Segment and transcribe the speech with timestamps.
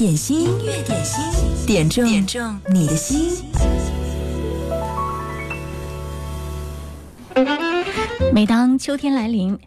[0.00, 1.22] 点心，音乐点心，
[1.66, 3.32] 点中点中你的心。
[8.32, 9.58] 每当秋天来临，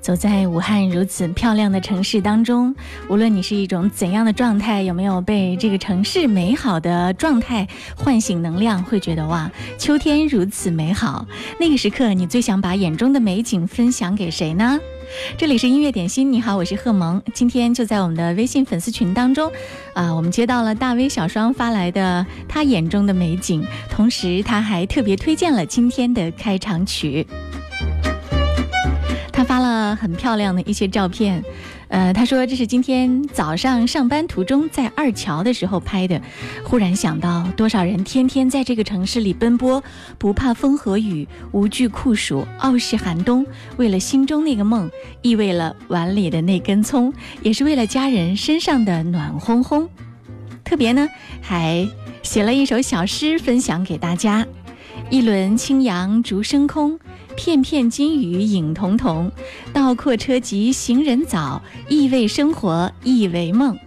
[0.00, 2.74] 走在武汉如此漂亮的城市当中，
[3.10, 11.26] 无论你是一种怎样的状态，有没有被这个城市美好的状态唤醒能量，会觉得哇，秋天如此美好。
[11.60, 14.80] 那个时刻，你最想把眼中的美景分享给谁呢？
[15.36, 17.22] 这里是音乐点心，你好，我是贺萌。
[17.32, 19.50] 今天就在我们的微信粉丝群当中，
[19.92, 27.26] 啊，我们接到了大威小双发来的他眼中的美景，同时他还特别推荐了今天的开场曲。
[29.32, 31.42] 他发了很漂亮的一些照片。
[31.94, 36.20] 呃，他说这是今天早上上班途中在二桥的时候拍的，
[36.64, 39.80] 忽然想到多少人天天在这个城市里奔波，
[40.18, 44.90] 不怕风和雨，无惧酷暑，傲视寒冬，为了心中那个梦，
[45.22, 49.86] 亦为了碗里的那根葱，也是为了家人身上的暖烘烘。
[50.64, 51.08] 特别呢，
[51.40, 51.88] 还
[52.24, 54.44] 写了一首小诗分享给大家：
[55.10, 56.98] 一轮清阳逐升空。
[57.36, 59.30] 片片金雨影彤彤，
[59.72, 63.78] 道阔车急行人早，意味生活意为梦。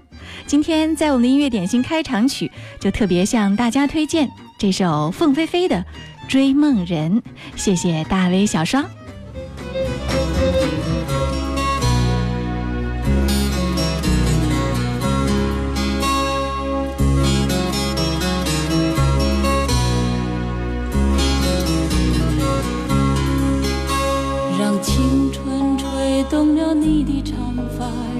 [0.46, 5.78] 今天在我们的音乐点心开场曲，就特别向大家推荐这首凤飞飞的
[6.28, 7.22] 《追梦人》。
[7.56, 8.97] 谢谢大威小双。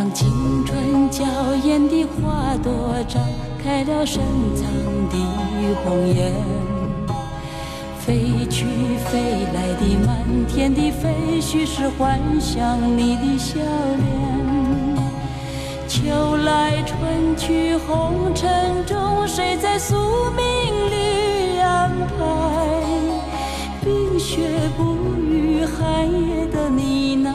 [0.00, 1.22] 让青春娇
[1.62, 2.72] 艳的花朵
[3.06, 3.18] 绽
[3.62, 4.22] 开了深
[4.56, 4.66] 藏
[5.10, 5.16] 的
[5.84, 6.32] 红颜，
[7.98, 8.64] 飞去
[8.96, 10.16] 飞来的满
[10.48, 14.96] 天的飞絮是幻想你的笑脸。
[15.86, 19.96] 秋来春去红尘中，谁在宿
[20.30, 20.44] 命
[20.90, 22.24] 里安排？
[23.84, 27.34] 冰雪不语，寒夜的你那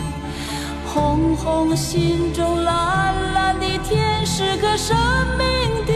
[0.93, 4.97] 红红心中，蓝蓝的天，是个生
[5.37, 5.93] 命的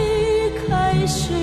[0.70, 1.34] 开始。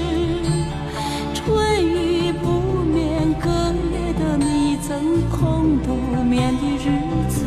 [1.34, 2.48] 春雨不
[2.82, 3.50] 眠，隔
[3.92, 5.94] 夜的你曾空独
[6.24, 7.44] 眠的日子。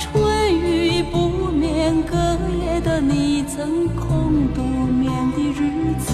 [0.00, 2.16] 春雨不眠隔
[2.64, 6.12] 夜的你曾空独眠的日子。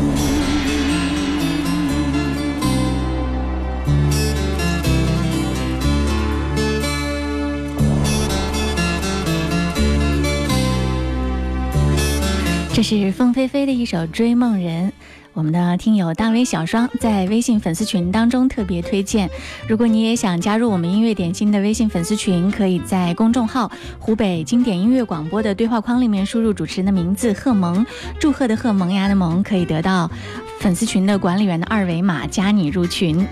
[12.81, 14.89] 这是凤飞飞的一首《追梦人》，
[15.35, 19.29] 我们的听友大威小双在微信粉丝群当中特别推荐。
[19.69, 27.85] 如果你也想加入我们音乐点心的微信粉丝群，可以在公众号“湖北经典音乐广播”的对话框里面输入主持人的名字“贺萌”，
[28.19, 30.11] 祝贺的贺，萌芽的萌，可以得到
[30.59, 33.27] 粉丝群的管理员的二维码，加你入群。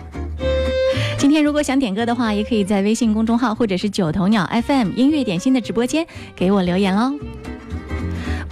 [1.17, 6.07] 今天如果想点歌的话，也可以在微信公众号或者是九头鸟 FM 音乐点心的直播间
[6.37, 7.15] 给我留言哦。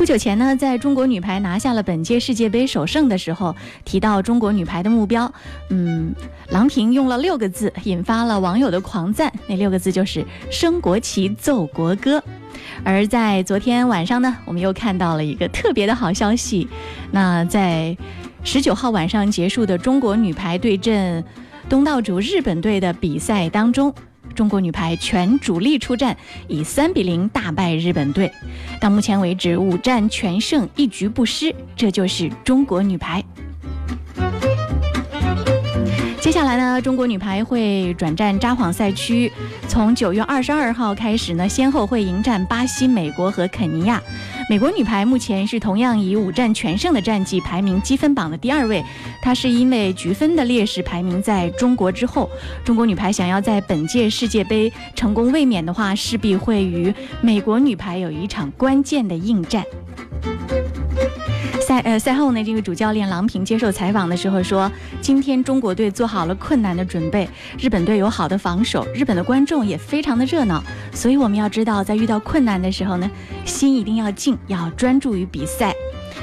[0.06, 5.35] 不久前呢，在中国女排拿下了本届世界杯首胜的时候，提到中国女排的目标，
[5.69, 6.14] 嗯，
[6.50, 9.32] 郎平用了六个字，引发了网友的狂赞。
[9.49, 12.23] 那六个字就是“升国旗，奏国歌”。
[12.85, 16.69] 而在昨天晚上呢，我们又看到了一个特别的好消息。
[17.11, 17.97] 那在
[18.44, 21.25] 十九号晚上结束的中国女排对阵
[21.69, 23.93] 东道主日本队的比赛当中。
[24.37, 26.15] 中国女排全主力出战，
[26.47, 28.31] 以三比零大败日本队，
[28.79, 33.25] 到目前为止五战全胜，一局不失，这就是中国女排。
[36.26, 39.31] 接下来呢，中国女排会转战札幌赛区，
[39.69, 44.02] 从九月二十二号开始呢，先后会迎战巴西、美国和肯尼亚。
[44.50, 48.84] 美国女排目前是同样以五战全胜的战绩排名积分榜的第二位，
[49.23, 52.29] 它是因为局分的劣势排名在中国之后。
[52.64, 59.62] 中国女排想要在本届世界杯成功卫冕的话，势必会与美国女排有一场关键的硬战。
[61.67, 64.71] 赛呃赛后呢，这个主教练郎平接受采访的时候说
[65.03, 67.29] ：“今天中国队做好了困难的准备，
[67.59, 73.11] 日本队有好的防守，日本的观众也非常的热闹，所以我们要知道，在遇到困难的时候呢，
[73.45, 75.75] 心一定要静，要专注于比赛。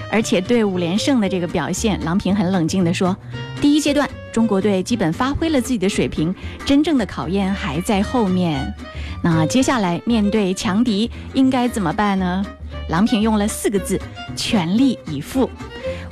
[0.10, 3.14] 而且对五连胜的这个表现，郎平很冷静地说：
[3.60, 6.34] 第一阶段中国队基本发挥了自己的水平，
[6.66, 8.74] 真正的考验还在后面。
[9.22, 12.46] 那接下来面对强敌应该怎么办呢？”
[12.90, 14.00] 郎平用了四个字：
[14.36, 15.50] 全力以赴。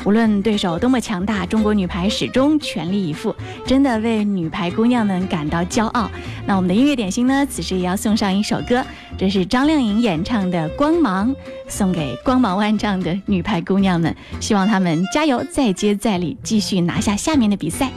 [0.03, 3.35] 无论对手多么强大，中国女排始终全力以赴，
[3.67, 6.09] 真的为女排姑娘们感到骄傲。
[6.47, 7.45] 那我们的音乐点心呢？
[7.45, 8.83] 此时也要送上一首歌，
[9.17, 11.29] 这是张靓颖演唱的《光芒》，
[11.67, 17.91] 送给光芒万丈的女排姑娘们，希望她们加油，再接再厉，继续拿下下面的比赛。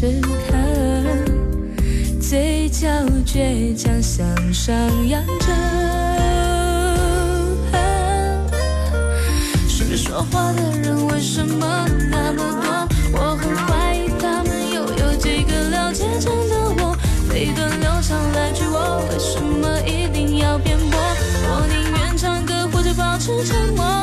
[0.00, 0.28] 深刻
[2.22, 2.88] 嘴角
[3.26, 4.74] 倔强向上
[5.06, 5.44] 扬着，
[9.68, 12.88] 身边说话的人为什么那么多？
[13.12, 16.96] 我很怀疑他们又有几个了解真的我？
[17.28, 20.98] 每段流长来去，我为什么一定要辩驳？
[21.44, 23.99] 我宁愿唱歌，或者保持沉默。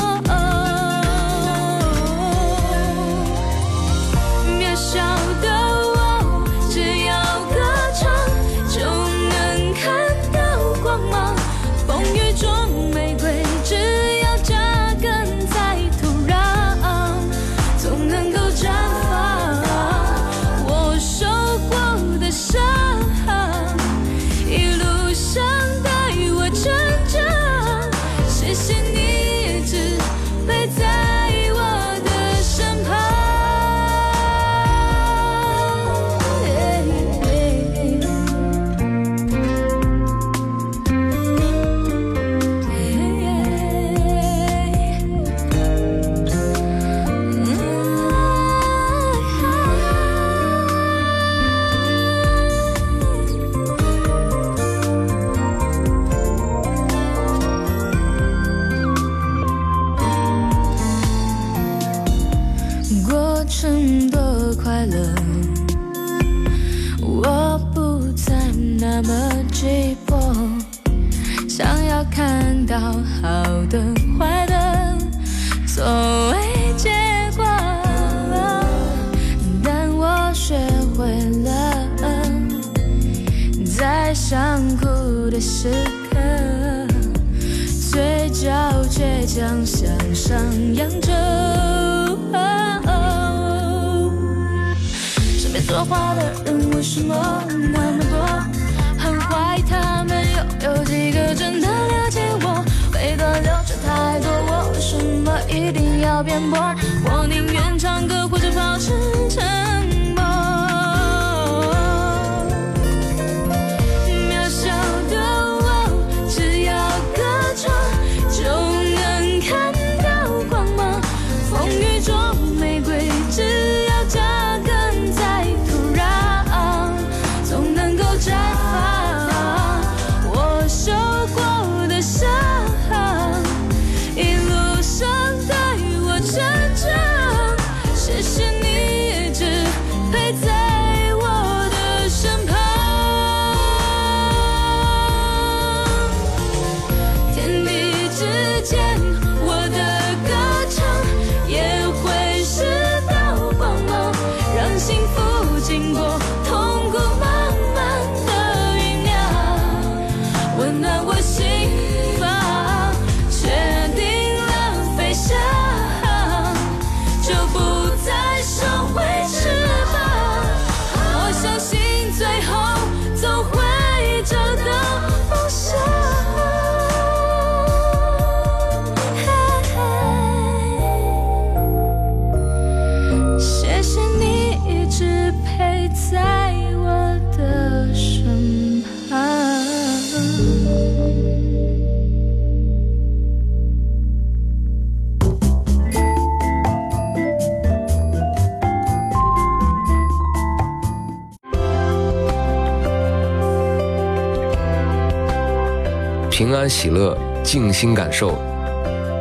[206.38, 208.38] 平安喜乐，静心感受。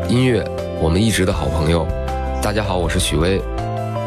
[0.06, 0.46] 音乐，
[0.82, 1.88] 我们一直的好朋友。
[2.42, 3.40] 大家好，我是许巍。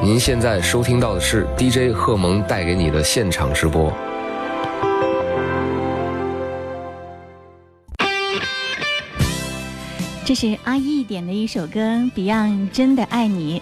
[0.03, 3.91] 您现在收听到的是 DJ 贺蒙带给你的现场直播。
[10.23, 11.79] 这是阿义点的一首歌
[12.11, 13.59] 《Beyond 真的爱你》。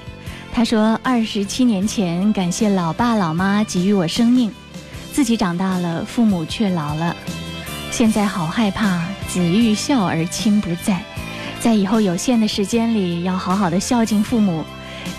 [0.52, 4.52] 他说，二十七年前，感谢老爸老妈给予我生命，
[5.14, 7.16] 自己长大了，父母却老了。
[7.90, 11.02] 现在好害怕，子欲孝而亲不在，
[11.60, 14.64] 在以后有限的时间里，要好好的孝敬父母。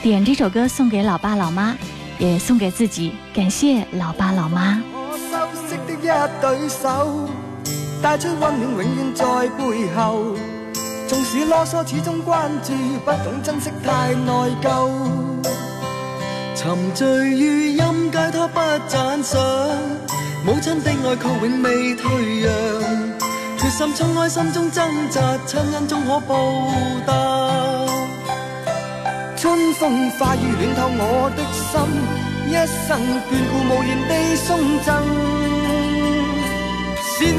[0.03, 1.77] 点这首歌送给老爸老妈，
[2.19, 4.83] 也送给自己，感谢老爸老妈。
[5.11, 6.07] 可修饰的一
[6.41, 7.29] 對手，
[8.03, 9.25] 帶出溫暖永遠在
[9.57, 10.37] 背後。
[11.09, 12.73] 縱使啰嗦，始終關注，
[13.05, 14.91] 不懂珍惜太內疚。
[16.55, 19.39] 沉醉於音階，他不讚賞。
[20.45, 23.08] 母親的愛卻永未退讓，
[23.59, 26.35] 决心冲开心中挣扎，亲恩终可报
[27.07, 27.13] 答。
[29.37, 31.81] 春风化雨暖透我的心，
[32.49, 32.53] 一
[32.87, 32.89] 生
[33.29, 34.49] 眷顾无言地送
[34.85, 34.89] 赠。
[37.03, 37.39] 是你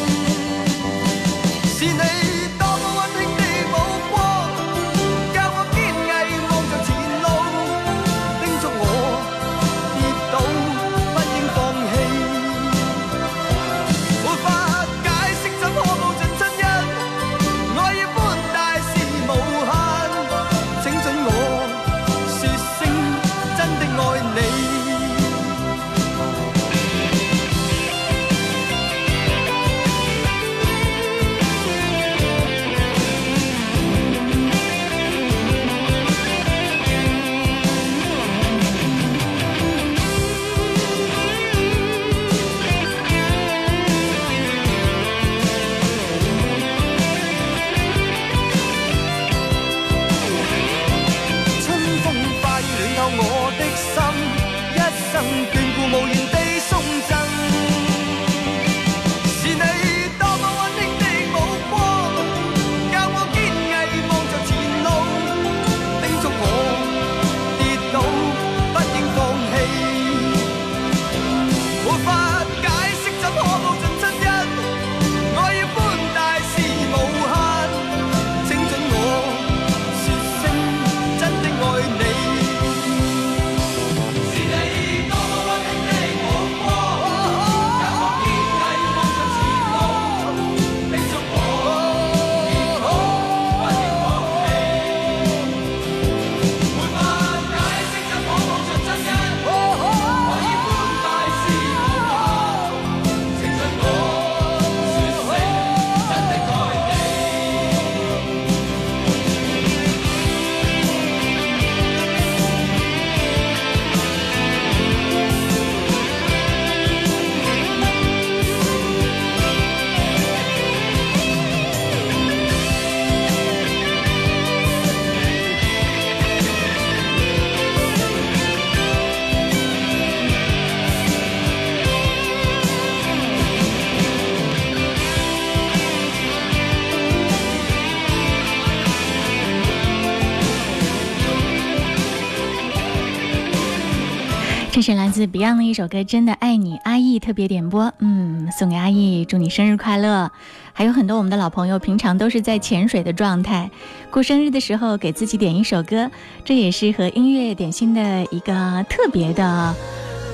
[145.31, 150.29] Beyond 的一首歌《真的爱你》，阿义特别点播，嗯，送给阿义，祝你生日快乐。
[150.73, 153.71] 还有很多我们的老朋友，平常都是在潜水的状态，
[154.11, 156.11] 过生日的时候给自己点一首歌，
[156.43, 159.73] 这也是和音乐点心的一个特别的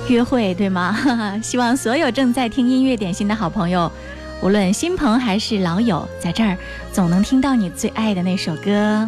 [0.09, 0.97] 约会，对吗？
[1.43, 3.91] 希望所有正在听音乐点心的好朋友，
[4.41, 6.57] 无论新朋还是老友，在这儿
[6.91, 9.07] 总能听到你最爱的那首歌。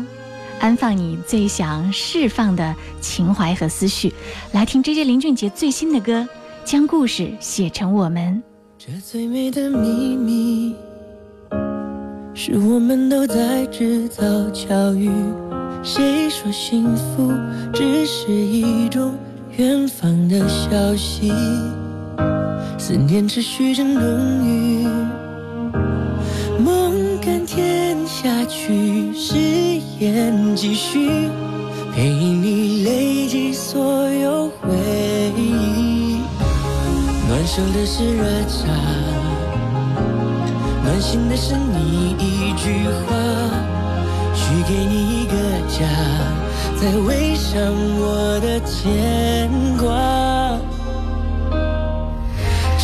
[0.60, 4.14] 安放你最想释放的情怀和思绪，
[4.52, 6.28] 来听 J J 林俊杰最新的歌，
[6.66, 8.44] 将故事写成我们。
[8.78, 10.76] 这最美的秘密，
[12.34, 15.10] 是我们都在制造巧遇。
[15.82, 17.32] 谁说幸福
[17.74, 19.14] 只是一种
[19.56, 21.32] 远方的消息？
[22.78, 24.86] 思念持续着浓郁，
[26.62, 29.59] 梦甘甜下去是。
[30.00, 31.30] 愿继续
[31.94, 34.74] 陪你累积所有回
[35.36, 36.22] 忆，
[37.28, 38.70] 暖手的是热茶，
[40.86, 43.14] 暖心的是你一句话，
[44.34, 45.34] 许给你一个
[45.68, 45.86] 家，
[46.80, 47.62] 再围上
[48.00, 50.58] 我的牵挂。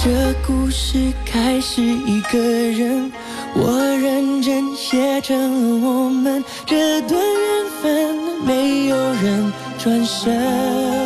[0.03, 3.09] 这故事开始，一个人。
[3.57, 8.15] 我认真写成了我们这段缘分，
[8.45, 11.04] 没有人转身。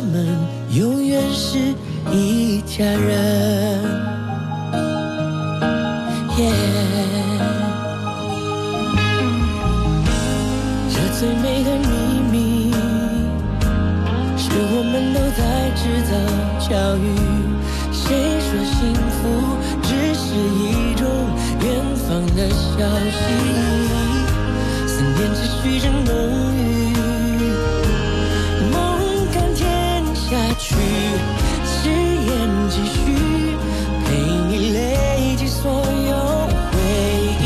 [0.00, 0.26] 我们，
[0.70, 1.58] 永远是
[2.10, 3.82] 一家人。
[6.38, 6.40] 耶
[10.88, 11.90] 这最美的秘
[12.32, 12.72] 密，
[14.38, 15.60] 是我们都在。
[15.76, 16.12] 制造
[16.58, 17.04] 巧遇，
[17.92, 18.02] 谁
[18.40, 19.20] 说幸福
[19.82, 21.04] 只是一种
[21.62, 22.74] 远方的消
[23.10, 23.18] 息？
[24.86, 26.10] 思念持续着浓
[31.64, 32.28] 誓言
[32.68, 32.98] 继续，
[34.04, 34.08] 陪
[34.48, 36.74] 你累积所有回
[37.40, 37.44] 忆。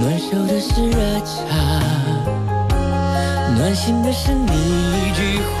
[0.00, 1.48] 暖手的是热茶，
[3.56, 5.54] 暖心的是你一句话。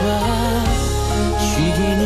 [1.38, 2.02] 许给你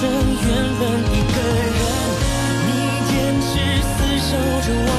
[0.00, 0.14] 生原
[0.78, 1.36] 本一个
[1.74, 1.78] 人，
[2.68, 2.70] 你
[3.08, 3.48] 坚持
[3.82, 4.30] 厮守
[4.62, 4.97] 着我。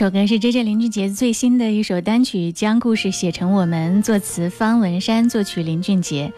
[0.00, 0.62] 首歌是 J.J.
[0.62, 6.32] 林俊杰最新的一首单曲，将故事写成我们，作词方文山，作曲林俊杰。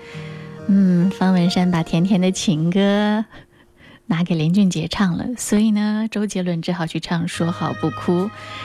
[0.66, 3.24] 嗯，方文山把甜甜的情歌
[4.06, 8.22] 拿给林俊杰唱了，所以呢，周杰伦只好去唱《说好不哭》。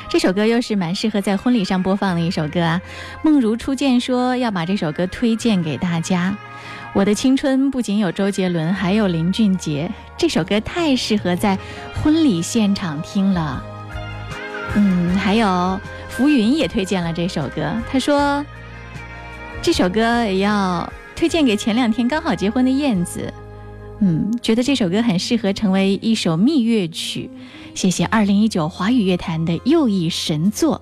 [0.09, 2.81] 这首歌又是蛮适合在婚礼上播放的一首歌啊。
[3.23, 6.35] 梦如初见说要把这首歌推荐给大家。
[6.95, 9.91] 我的青春不仅有周杰伦，还有林俊杰。
[10.17, 11.55] 这首歌太适合在
[12.01, 13.63] 婚礼现场听了。
[14.75, 18.45] 嗯，还有浮云也推荐了这首歌，他说
[19.61, 23.33] 这首歌也要推荐给前两天刚好结婚的燕子。
[23.99, 27.29] 嗯，觉得这首歌很适合成为一首蜜月曲。
[27.73, 30.81] 谢谢二零一九华语乐坛的又一神作。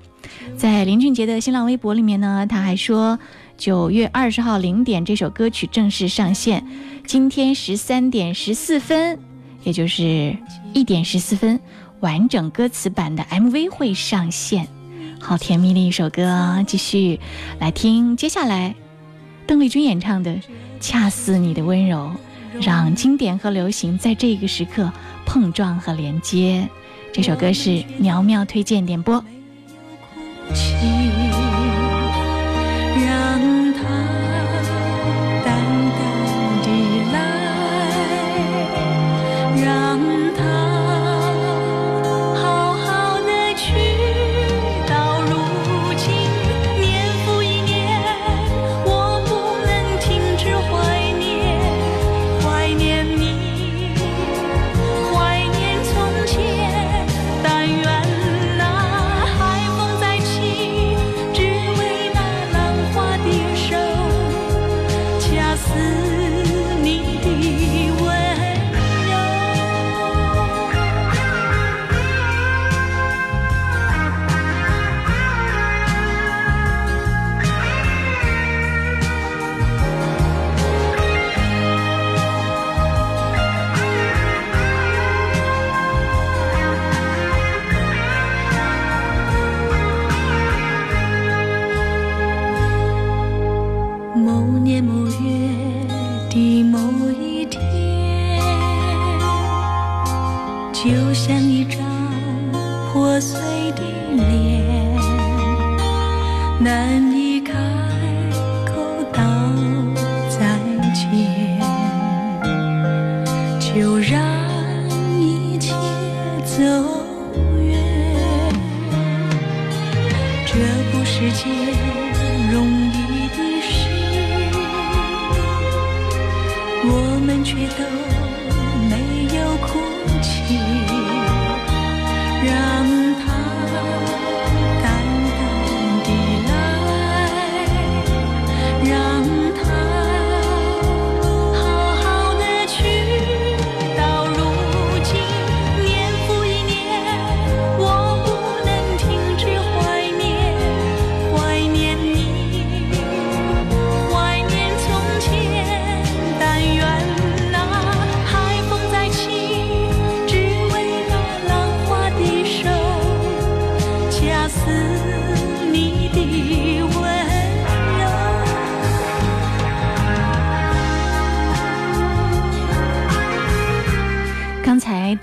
[0.58, 3.18] 在林俊杰的新浪微博里面呢，他还说
[3.58, 6.66] 九月二十号零点这首歌曲正式上线，
[7.06, 9.18] 今天十三点十四分，
[9.64, 10.36] 也就是
[10.74, 11.58] 一点十四分。
[12.06, 14.68] 完整歌词版的 MV 会上线，
[15.20, 17.20] 好甜蜜的一首歌，继续
[17.60, 18.16] 来听。
[18.16, 18.76] 接下来，
[19.48, 20.30] 邓丽君演唱的
[20.80, 22.12] 《恰似你的温柔》，
[22.64, 24.92] 让经典和流行在这个时刻
[25.26, 26.70] 碰撞和连接。
[27.12, 29.26] 这首歌是苗苗推荐点播。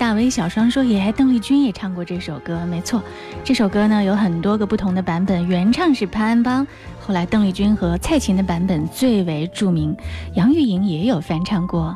[0.03, 3.01] 大威小双说：“也，邓丽君也唱过这首歌，没错。
[3.41, 6.67] 这首歌呢有很多个不同的版本，原唱是潘安邦，
[6.99, 9.95] 后来邓丽君和蔡琴的版本最为著名，
[10.33, 11.95] 杨钰莹也有翻唱过。”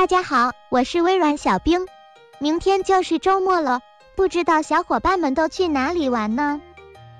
[0.00, 1.86] 大家好，我是微软小冰。
[2.38, 3.82] 明天就是周末了，
[4.16, 6.62] 不知道小伙伴们都去哪里玩呢？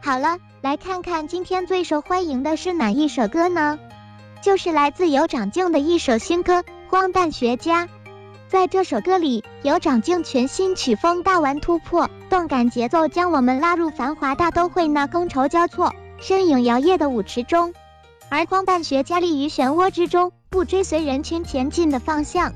[0.00, 3.78] 好了，来看看今天最受欢迎的是哪一首歌呢？
[4.40, 7.84] 就是来自有长靖的一首新歌《荒诞学家》。
[8.48, 17.74] 在这首歌里，有长靖全新曲风大玩突破，动感节奏将我们拉入繁华大都会那觥筹交错、身影摇曳的舞池中，
[18.30, 22.54] 而荒诞学家立于漩涡之中，不追随人群前进的方向。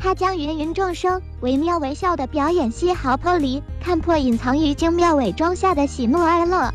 [0.00, 6.72] 他将芸芸众生惟妙惟肖的表演细毫剖离，看破隐藏于精妙伪装下的喜怒哀乐。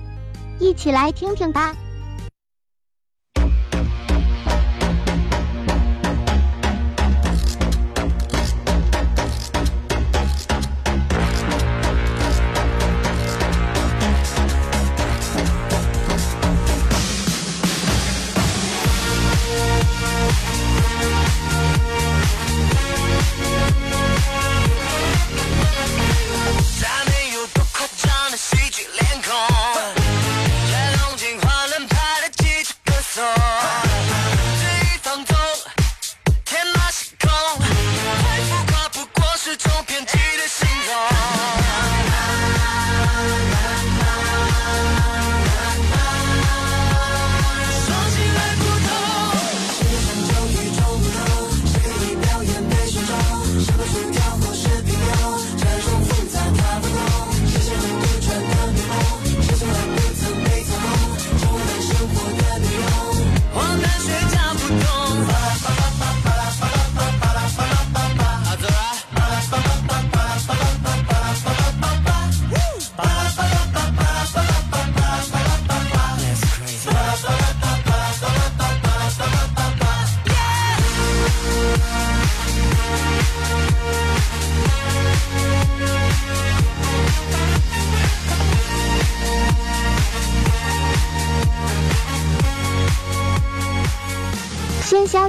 [0.60, 1.76] 一起来听听吧。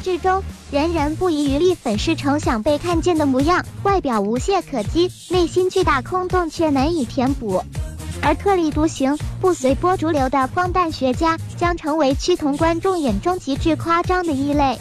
[0.04, 7.64] 喧嚣之中，人人不遗余力粉饰成想被看见的模样，外表无懈可击，内心巨大空洞却难以填补。
[8.22, 14.78] 而特立独行、不随波逐流的荒诞学家，将成为趋同观众眼中极致夸张的异类。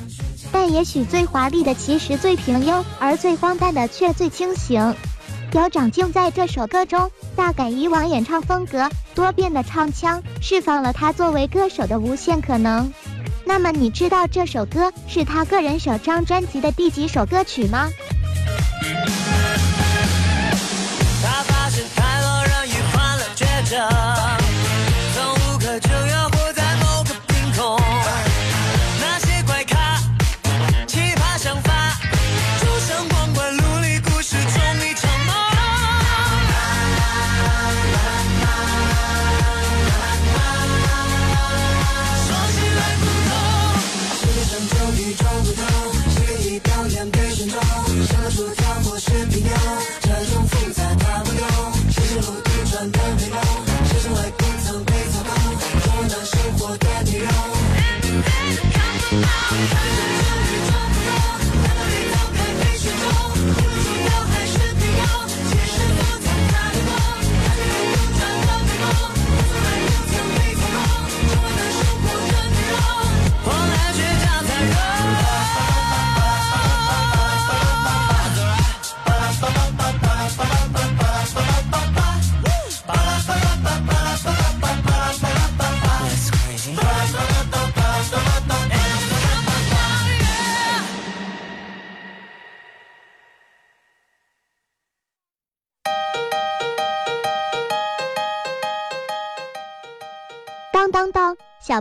[0.51, 4.93] 但也许最华丽的其实最平庸，而最荒诞的却最清醒。
[5.53, 12.91] 有长靖在这首歌中大改以往演唱风格，多变的唱腔释放了他作为歌手的无限可能。
[13.45, 17.89] 那么你知道这首歌是他个人首张专辑的第几首歌曲吗？
[21.21, 23.87] 他发现太多人与欢乐绝症，
[48.81, 49.22] 不是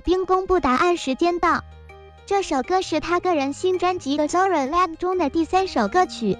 [0.02, 0.12] 当！
[0.12, 1.62] 小兵公布答案时间到。
[2.26, 6.36] 这首歌是他个人新专辑《The Zora Land》中的第三首歌曲。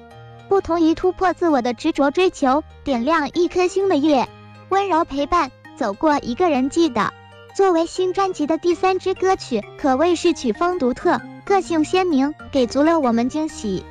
[0.49, 4.29] 不同于突破自我的执着追求，点亮一颗星的月，
[4.69, 7.13] 温柔陪伴，走过一个人记得。
[7.55, 13.85] 作为新专辑的第三支歌曲，可谓是曲风独特，个性鲜明，给足了我们惊喜。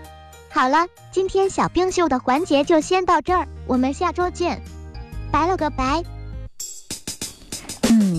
[0.49, 4.61] 好了，今天小冰秀的环节就先到这儿，我们下周见，
[5.31, 6.03] 拜了个拜。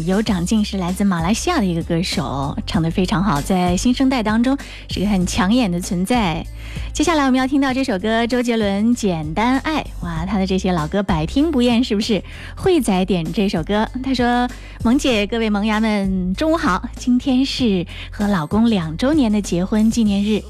[0.04, 4.56] 有长进是来自马来西亚的一个歌手，唱得非常好，在新生代当中
[4.88, 6.44] 是个很抢眼的存在。
[6.92, 9.82] 接下来我们要听到这首歌，周杰伦《简单爱》。
[10.04, 12.22] 哇，他的这些老歌百听不厌，是不是？
[12.56, 14.48] 慧仔点这首歌，他说
[14.84, 20.42] ：“萌姐，各位萌芽们，中午好，今天是和老公两周年的结婚纪念日，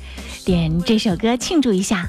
[0.44, 2.08] 点这首歌庆祝一下。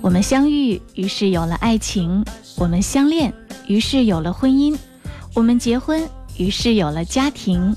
[0.00, 2.22] 我们相遇，于是有了爱情；
[2.56, 3.32] 我们相恋，
[3.66, 4.76] 于是有了婚姻；
[5.34, 6.02] 我们结婚。”
[6.38, 7.74] 于是有了家庭，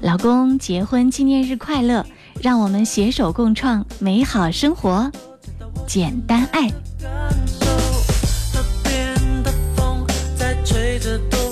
[0.00, 2.04] 老公结婚纪念日快乐，
[2.40, 5.10] 让我们携手共创美好生活，
[5.86, 10.04] 简单爱河边的风
[10.36, 11.49] 在吹着头。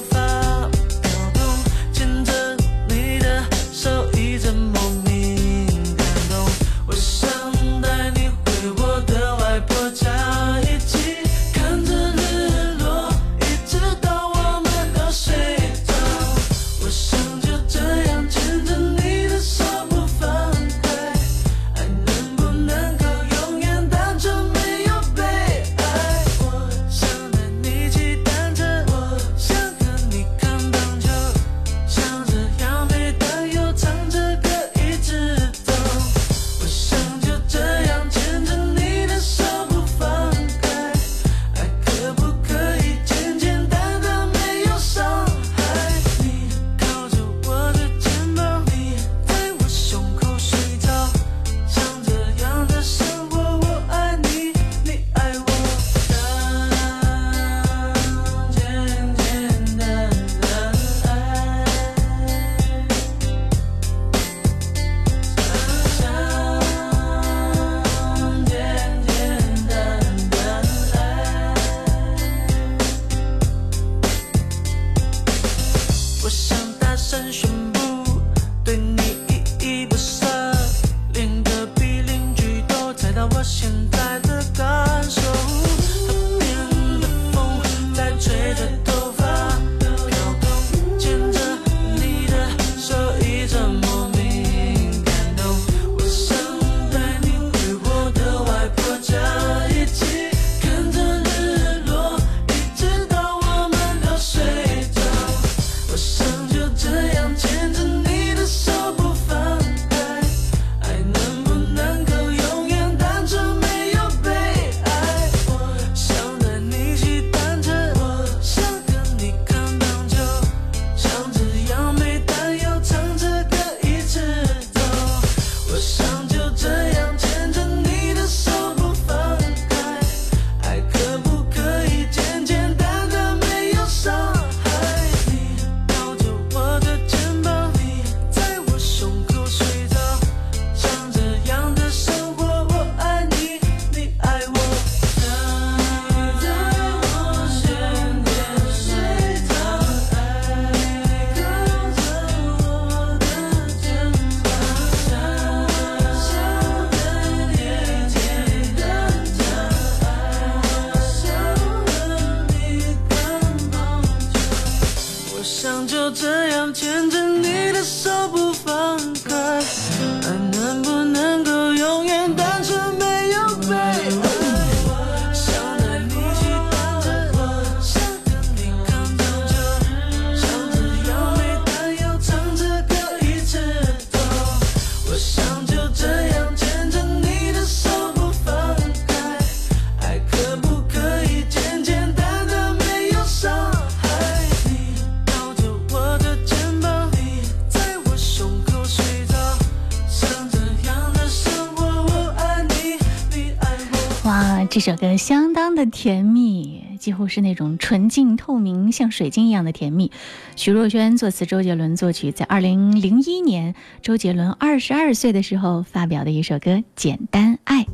[204.66, 210.11] 这首歌相当的甜蜜，几乎是那种纯净透明，像水晶一样的甜蜜。
[210.56, 217.84] 徐若瑄作词，周杰伦作曲，在二零零一年，周杰伦二十二岁的时候发表的一首歌《简单爱》。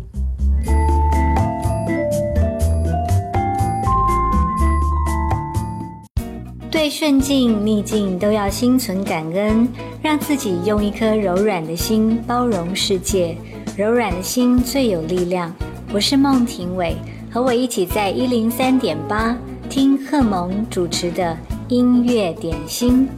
[6.71, 9.69] 对顺境逆境都要心存感恩，
[10.03, 13.37] 让自己用一颗柔软的心包容世界。
[13.77, 15.53] 柔软的心最有力量。
[15.95, 16.97] 我是孟庭苇，
[17.31, 19.39] 和我一起在一零三点八
[19.71, 21.39] 听贺蒙主持的
[21.69, 23.09] 音乐点心。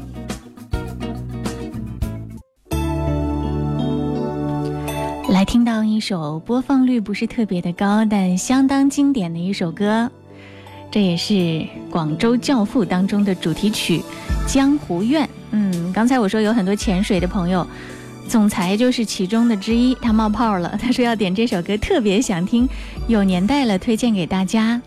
[5.30, 10.10] 来听到一首播放率不是特别的高，但相当经典的一首歌，
[10.90, 11.32] 这也是
[11.90, 14.00] 《广州教父》当中的主题曲
[14.46, 15.24] 《江湖怨》。
[15.52, 17.66] 嗯，刚才我说有很多潜水的朋友，
[18.28, 22.68] 总裁就是其中的之一，他冒泡了， 他说要点这首歌，特别想听，
[23.08, 24.80] 有年代了，推荐给大家，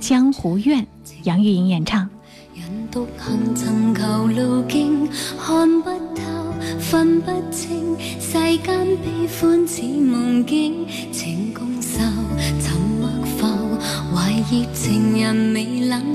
[0.06, 0.82] 《江湖怨》，
[1.24, 2.08] 杨钰莹演唱。
[2.54, 5.08] 人独行尋求路径，
[5.38, 6.22] 看不透，
[6.80, 11.98] 分不清，世间悲欢似梦境，情共受，
[12.60, 13.08] 沉默
[13.38, 13.46] 浮，
[14.14, 16.07] 懷疑情人未冷。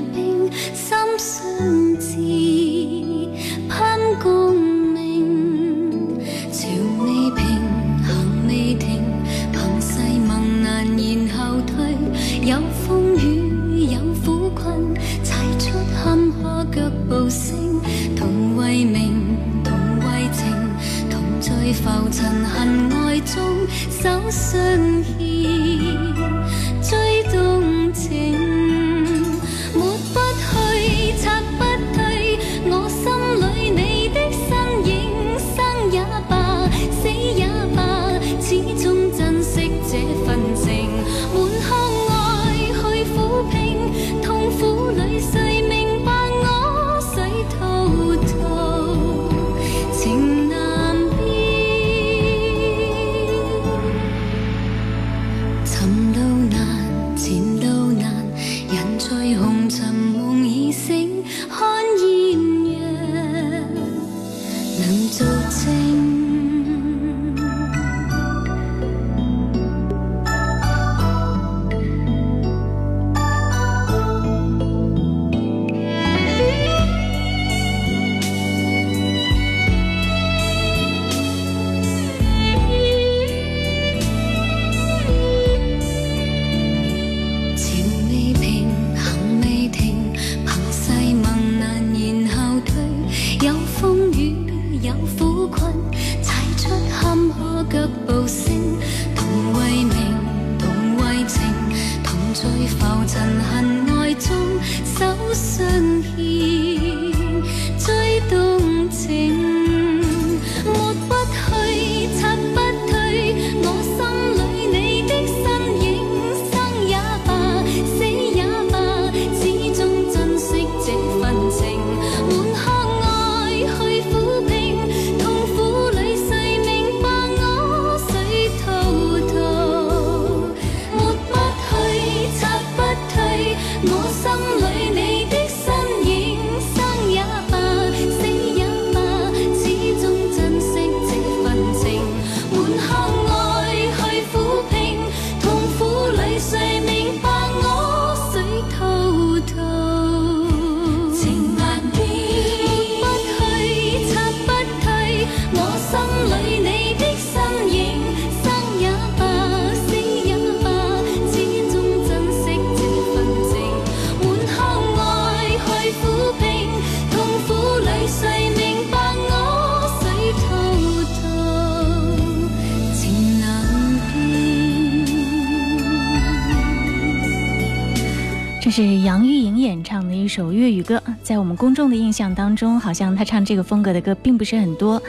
[178.76, 185.00] 是杨钰莹演唱的一首粤语歌，在我们公众的印象当中，好像她唱这个风格的歌并不是很多。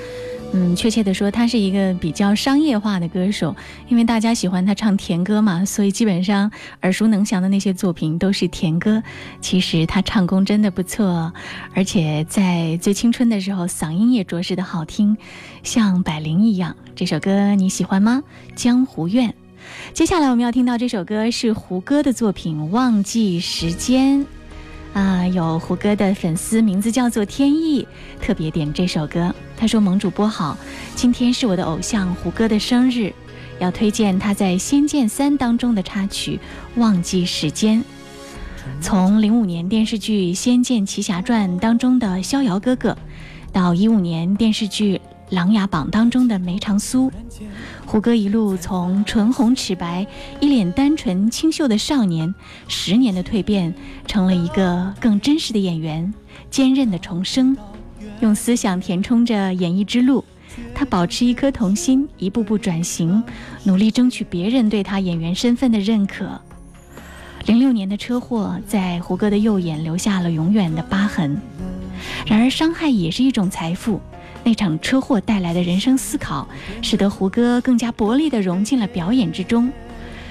[0.53, 3.55] 嗯，确切的说，她是一个比较商业化的歌手，
[3.88, 6.51] 因为大家喜欢她唱甜歌嘛，所以基本上
[6.84, 9.01] 耳熟能详的那些作品都是甜歌。
[9.41, 11.34] 其实她唱功真的不错，
[11.74, 15.18] 而且在最青春的时候，嗓音也着实的好听，
[15.63, 16.76] 像百灵一样。
[16.95, 18.22] 这首歌你喜欢吗？
[18.55, 19.34] 江湖怨。
[19.93, 24.20] 接下来我们要听到这首歌是胡歌的作品《忘记时间》，
[24.93, 27.88] 啊，有胡歌的粉丝名字叫做天意，
[28.22, 29.34] 特别点这首歌。
[29.57, 30.57] 他说：“萌主播好，
[30.95, 33.13] 今天是我的偶像胡歌的生日，
[33.59, 36.39] 要推荐他在《仙剑三》当中的插曲
[36.80, 37.80] 《忘记时间》。
[38.82, 42.97] 从零五年电视剧《仙剑奇侠传》当中的逍遥哥哥，
[43.53, 44.99] 到一五年电视剧。”
[45.30, 47.11] 《琅琊榜》当中的梅长苏，
[47.86, 50.05] 胡歌一路从唇红齿白、
[50.39, 52.34] 一脸单纯清秀的少年，
[52.67, 53.73] 十年的蜕变，
[54.05, 56.13] 成了一个更真实的演员，
[56.51, 57.57] 坚韧的重生，
[58.19, 60.23] 用思想填充着演艺之路。
[60.73, 63.21] 他保持一颗童心，一步步转型，
[63.63, 66.39] 努力争取别人对他演员身份的认可。
[67.45, 71.41] 零六年的车祸在胡歌的右眼留下了永远的疤痕，
[72.26, 73.99] 然而伤害也是一种财富。
[74.46, 76.48] 那场车祸带来的人生思考，
[76.84, 79.72] 使得胡歌更加薄利地融进了表演之中。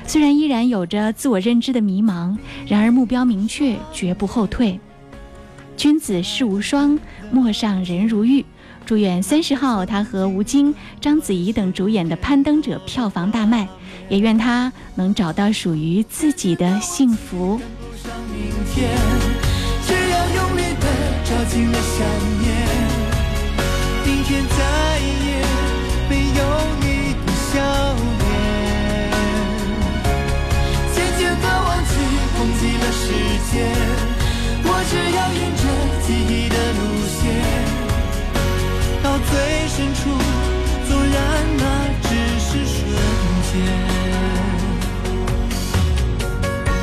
[0.07, 2.37] 虽然依然有着自我认知的迷茫，
[2.67, 4.79] 然而目标明确，绝不后退。
[5.77, 6.97] 君子世无双，
[7.33, 8.45] 陌上人如玉。
[8.87, 13.67] 祝愿三十号他和吴京、章子怡等主演的《攀登者》票房大卖，
[14.09, 17.59] 也愿他能找到属于自己的幸福。
[18.75, 20.87] 只要用力的
[21.25, 22.07] 抓紧了想
[22.41, 22.84] 念。
[24.35, 24.59] 天再
[24.99, 25.47] 也
[26.11, 26.41] 没有
[26.81, 26.85] 你
[27.25, 27.53] 的笑
[28.19, 28.27] 脸，
[30.93, 31.93] 渐渐的忘记，
[32.37, 33.03] 忘记了时
[33.53, 33.53] 间。
[34.65, 35.63] 我只要沿着
[36.05, 36.81] 记忆的路
[37.15, 37.23] 线，
[39.05, 39.31] 到最
[39.69, 40.03] 深处，
[40.89, 41.15] 纵然
[41.57, 41.63] 那
[42.03, 42.09] 只
[42.41, 42.77] 是瞬
[43.53, 43.53] 间。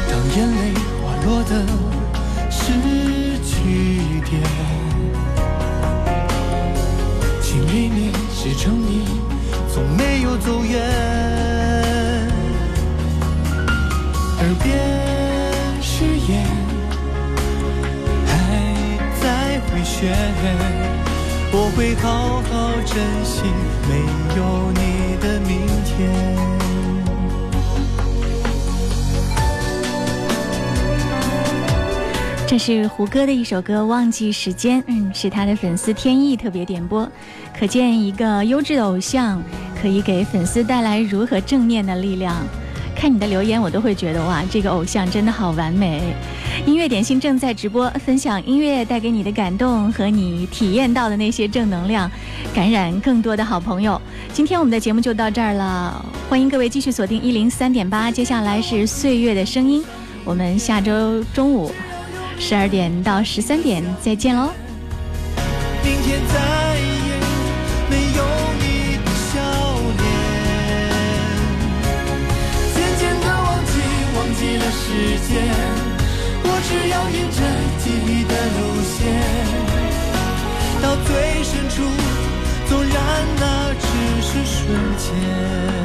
[0.10, 0.60] 当眼泪
[1.02, 1.52] 滑落的
[2.49, 2.62] 是
[3.43, 3.52] 句
[4.30, 4.81] 点。
[7.72, 9.06] 里面写成你
[9.74, 10.82] 从没有走远，
[14.40, 14.78] 耳边
[15.82, 16.46] 誓言
[18.28, 18.30] 还
[19.22, 20.14] 在回旋，
[21.54, 22.52] 我会好好
[22.86, 22.94] 珍
[23.24, 23.44] 惜
[23.88, 23.90] 没
[24.36, 24.40] 有
[24.74, 26.61] 你的明天。
[32.52, 37.10] 这是胡歌的一首歌《忘记时间》，嗯，是他的粉丝天意特别点播。
[37.58, 39.41] 可见一个优质的偶像
[39.82, 42.36] 可以给粉丝带来如何正面的力量。
[42.93, 46.14] 看你的留言，我都会觉得哇，这个偶像真的好完美。
[46.66, 52.12] 音乐点心正在直播，分享音乐带给你的感动和你体验到的那些正能量，
[52.54, 53.99] 感染更多的好朋友。
[54.34, 59.82] 今天我们的节目就到这儿了，欢迎各位继续锁定一零三点八，接下来是岁月的声音，
[60.26, 61.72] 我们下周中午。
[62.44, 64.50] 十二点到十三点，再见喽。
[65.84, 67.20] 明天再也
[67.88, 68.20] 没有
[68.60, 69.39] 你的笑
[70.02, 70.04] 脸，
[72.74, 73.72] 渐渐的忘记，
[74.18, 74.82] 忘记了时
[75.30, 75.30] 间。
[76.44, 77.39] 我只要沿着
[77.78, 79.00] 记忆的路线，
[80.82, 81.10] 到最
[81.44, 81.86] 深处，
[82.68, 82.92] 纵然
[83.39, 83.42] 那
[83.80, 83.86] 只
[84.26, 84.60] 是瞬
[84.98, 85.81] 间。